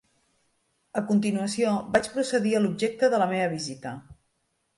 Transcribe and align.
A 1.01 1.03
continuació, 1.11 1.73
vaig 1.97 2.09
procedir 2.15 2.55
a 2.57 2.63
l'objecte 2.65 3.11
de 3.13 3.21
la 3.25 3.29
meva 3.37 3.53
visita. 3.53 3.95